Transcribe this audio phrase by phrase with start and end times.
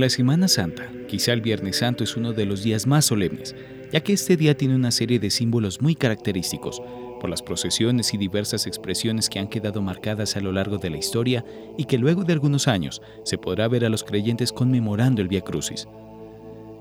[0.00, 3.54] la Semana Santa, quizá el Viernes Santo es uno de los días más solemnes,
[3.92, 6.80] ya que este día tiene una serie de símbolos muy característicos,
[7.20, 10.96] por las procesiones y diversas expresiones que han quedado marcadas a lo largo de la
[10.96, 11.44] historia
[11.76, 15.42] y que luego de algunos años se podrá ver a los creyentes conmemorando el Via
[15.42, 15.86] Crucis.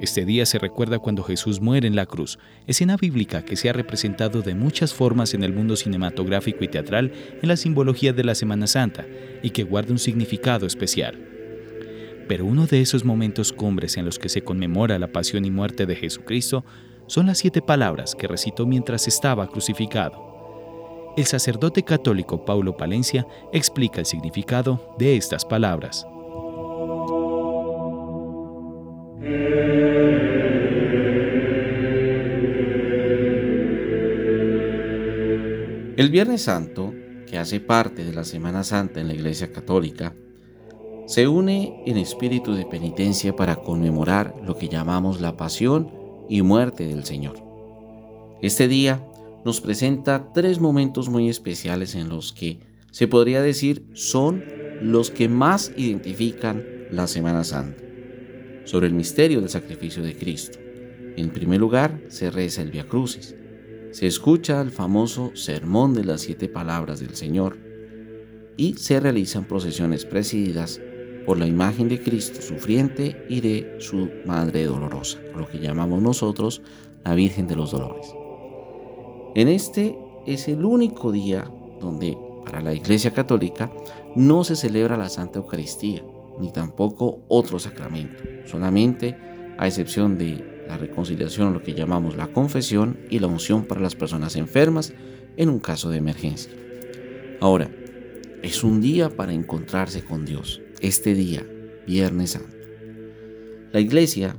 [0.00, 3.72] Este día se recuerda cuando Jesús muere en la cruz, escena bíblica que se ha
[3.72, 8.34] representado de muchas formas en el mundo cinematográfico y teatral en la simbología de la
[8.34, 9.06] Semana Santa
[9.44, 11.35] y que guarda un significado especial.
[12.28, 15.86] Pero uno de esos momentos cumbres en los que se conmemora la pasión y muerte
[15.86, 16.64] de Jesucristo
[17.06, 21.14] son las siete palabras que recitó mientras estaba crucificado.
[21.16, 26.06] El sacerdote católico Paulo Palencia explica el significado de estas palabras.
[35.96, 36.92] El Viernes Santo,
[37.26, 40.14] que hace parte de la Semana Santa en la Iglesia Católica,
[41.06, 45.90] se une en espíritu de penitencia para conmemorar lo que llamamos la pasión
[46.28, 47.36] y muerte del Señor.
[48.42, 49.06] Este día
[49.44, 52.58] nos presenta tres momentos muy especiales en los que
[52.90, 54.44] se podría decir son
[54.82, 57.82] los que más identifican la Semana Santa,
[58.64, 60.58] sobre el misterio del sacrificio de Cristo.
[61.16, 63.34] En primer lugar, se reza el Via Crucis.
[63.92, 67.58] Se escucha el famoso sermón de las siete palabras del Señor
[68.56, 70.80] y se realizan procesiones presididas
[71.26, 76.62] por la imagen de Cristo sufriente y de su Madre Dolorosa, lo que llamamos nosotros
[77.04, 78.14] la Virgen de los Dolores.
[79.34, 81.50] En este es el único día
[81.80, 83.70] donde para la Iglesia Católica
[84.14, 86.02] no se celebra la Santa Eucaristía,
[86.40, 89.16] ni tampoco otro sacramento, solamente
[89.58, 93.94] a excepción de la reconciliación, lo que llamamos la confesión y la unción para las
[93.94, 94.94] personas enfermas
[95.36, 96.52] en un caso de emergencia.
[97.40, 97.70] Ahora,
[98.42, 101.46] es un día para encontrarse con Dios, este día,
[101.86, 102.56] Viernes Santo.
[103.72, 104.36] La iglesia,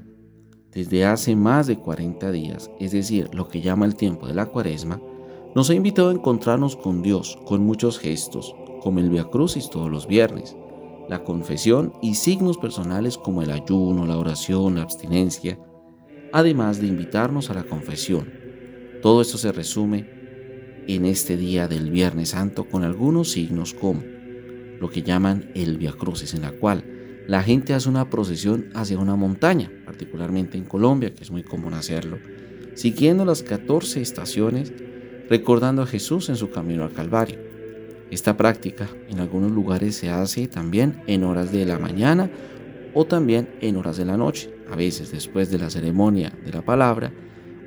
[0.72, 4.46] desde hace más de 40 días, es decir, lo que llama el tiempo de la
[4.46, 5.02] cuaresma,
[5.56, 9.90] nos ha invitado a encontrarnos con Dios con muchos gestos, como el Via Crucis todos
[9.90, 10.56] los viernes,
[11.09, 15.59] la confesión y signos personales como el ayuno, la oración, la abstinencia,
[16.31, 18.31] además de invitarnos a la confesión.
[19.02, 20.09] Todo esto se resume
[20.88, 24.16] en este día del Viernes Santo con algunos signos como
[24.80, 26.84] lo que llaman el Via Crucis, en la cual
[27.28, 31.74] la gente hace una procesión hacia una montaña, particularmente en Colombia, que es muy común
[31.74, 32.20] hacerlo,
[32.74, 34.72] siguiendo las 14 estaciones,
[35.30, 37.38] recordando a Jesús en su camino al Calvario.
[38.10, 42.30] Esta práctica en algunos lugares se hace también en horas de la mañana
[42.94, 46.62] o también en horas de la noche, a veces después de la ceremonia de la
[46.62, 47.12] palabra,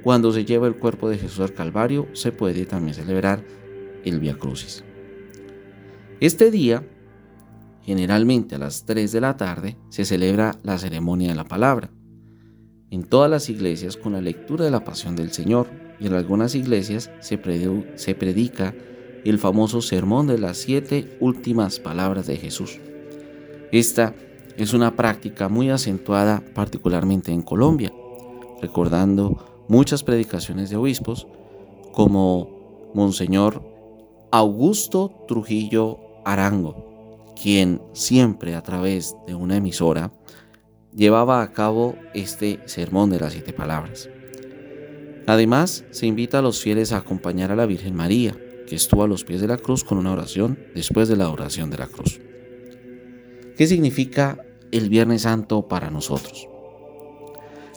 [0.03, 3.44] cuando se lleva el cuerpo de Jesús al Calvario, se puede también celebrar
[4.04, 4.82] el Via Crucis.
[6.21, 6.82] Este día
[7.82, 11.91] Generalmente a las 3 de la tarde se celebra la ceremonia de la palabra.
[12.91, 15.68] En todas las iglesias con la lectura de la pasión del Señor
[16.00, 18.74] y en algunas iglesias se, predica
[19.24, 22.80] el famoso sermón de las siete últimas palabras de Jesús.
[23.70, 24.14] Esta
[24.56, 27.92] es una práctica muy acentuada particularmente en Colombia,
[28.60, 31.26] recordando muchas predicaciones de obispos
[31.92, 33.62] como Monseñor
[34.32, 36.89] Augusto Trujillo Arango,
[37.40, 40.12] quien siempre a través de una emisora
[40.94, 44.10] llevaba a cabo este sermón de las siete palabras.
[45.26, 48.36] Además, se invita a los fieles a acompañar a la Virgen María,
[48.66, 51.70] que estuvo a los pies de la cruz con una oración después de la oración
[51.70, 52.20] de la cruz.
[53.56, 54.38] ¿Qué significa
[54.70, 56.46] el Viernes Santo para nosotros?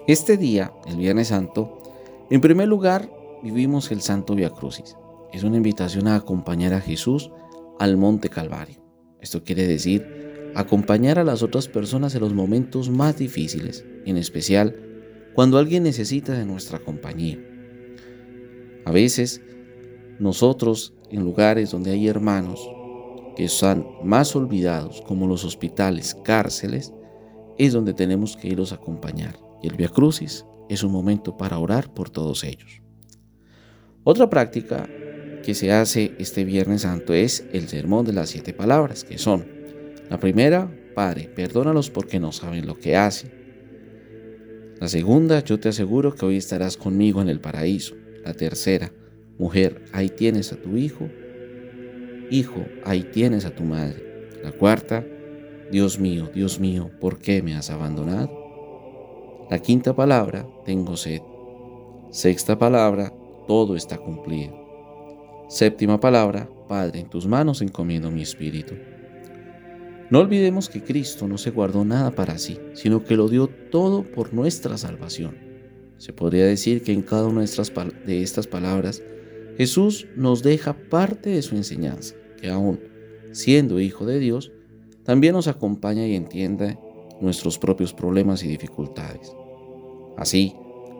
[0.07, 1.81] Este día, el Viernes Santo,
[2.29, 3.09] en primer lugar,
[3.41, 4.97] vivimos el Santo Via Crucis.
[5.31, 7.31] Es una invitación a acompañar a Jesús
[7.79, 8.83] al Monte Calvario.
[9.23, 14.75] Esto quiere decir acompañar a las otras personas en los momentos más difíciles, en especial
[15.34, 17.40] cuando alguien necesita de nuestra compañía.
[18.85, 19.41] A veces,
[20.20, 22.59] nosotros en lugares donde hay hermanos
[23.35, 26.93] que están más olvidados, como los hospitales, cárceles,
[27.58, 29.40] es donde tenemos que irlos a acompañar.
[29.61, 32.81] Y el Via Crucis es un momento para orar por todos ellos.
[34.03, 34.87] Otra práctica
[35.43, 39.45] que se hace este Viernes Santo es el sermón de las siete palabras, que son,
[40.09, 43.31] la primera, Padre, perdónalos porque no saben lo que hacen.
[44.79, 47.95] La segunda, yo te aseguro que hoy estarás conmigo en el paraíso.
[48.23, 48.91] La tercera,
[49.37, 51.09] mujer, ahí tienes a tu hijo.
[52.29, 54.29] Hijo, ahí tienes a tu madre.
[54.43, 55.05] La cuarta,
[55.72, 59.47] Dios mío, Dios mío, ¿por qué me has abandonado?
[59.49, 61.22] La quinta palabra, tengo sed.
[62.11, 63.13] Sexta palabra,
[63.47, 64.63] todo está cumplido.
[65.53, 68.73] Séptima palabra, Padre, en tus manos encomiendo mi espíritu.
[70.09, 74.02] No olvidemos que Cristo no se guardó nada para sí, sino que lo dio todo
[74.02, 75.38] por nuestra salvación.
[76.00, 79.03] Se podría decir que en cada una de estas palabras
[79.55, 82.79] Jesús nos deja parte de su enseñanza, que aún
[83.32, 84.52] siendo Hijo de Dios,
[85.03, 86.79] también nos acompaña y entiende
[87.22, 89.32] nuestros propios problemas y dificultades.
[90.17, 90.55] Así,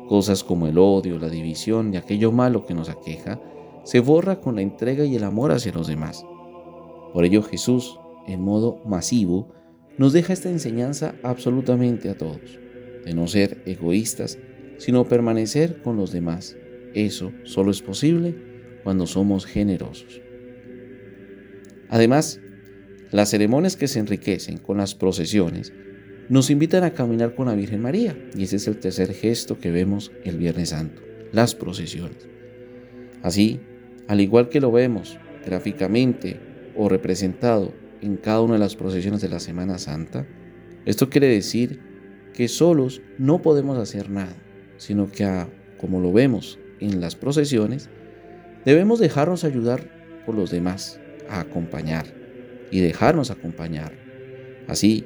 [0.08, 3.42] cosas como el odio, la división y aquello malo que nos aqueja,
[3.84, 6.26] se borra con la entrega y el amor hacia los demás.
[7.14, 9.54] Por ello Jesús, en modo masivo,
[9.98, 12.60] nos deja esta enseñanza absolutamente a todos,
[13.06, 14.40] de no ser egoístas,
[14.78, 16.58] sino permanecer con los demás.
[16.94, 18.36] Eso solo es posible
[18.84, 20.22] cuando somos generosos.
[21.90, 22.40] Además,
[23.12, 25.72] las ceremonias que se enriquecen con las procesiones
[26.30, 29.72] nos invitan a caminar con la Virgen María, y ese es el tercer gesto que
[29.72, 31.02] vemos el Viernes Santo,
[31.32, 32.28] las procesiones.
[33.22, 33.60] Así,
[34.08, 36.40] al igual que lo vemos gráficamente
[36.76, 40.28] o representado en cada una de las procesiones de la Semana Santa,
[40.86, 41.80] esto quiere decir
[42.34, 44.36] que solos no podemos hacer nada,
[44.78, 45.26] sino que
[45.78, 47.90] como lo vemos en las procesiones,
[48.66, 49.90] debemos dejarnos ayudar
[50.26, 52.06] por los demás, a acompañar
[52.72, 53.94] y dejarnos acompañar.
[54.68, 55.06] Así,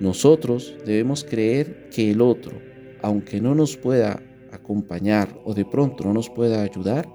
[0.00, 2.60] nosotros debemos creer que el otro,
[3.02, 4.22] aunque no nos pueda
[4.52, 7.08] acompañar o de pronto no nos pueda ayudar,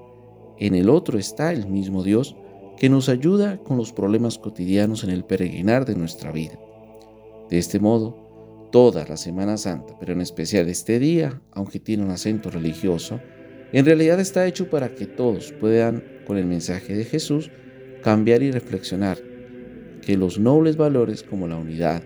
[0.59, 2.35] en el otro está el mismo Dios
[2.77, 6.59] que nos ayuda con los problemas cotidianos en el peregrinar de nuestra vida.
[7.49, 8.15] De este modo,
[8.71, 13.19] toda la Semana Santa, pero en especial este día, aunque tiene un acento religioso,
[13.71, 17.51] en realidad está hecho para que todos puedan, con el mensaje de Jesús,
[18.03, 19.17] cambiar y reflexionar
[20.01, 22.03] que los nobles valores como la unidad,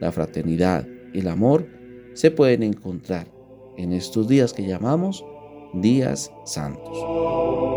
[0.00, 1.66] la fraternidad, el amor,
[2.14, 3.26] se pueden encontrar
[3.76, 5.24] en estos días que llamamos
[5.74, 7.69] días santos.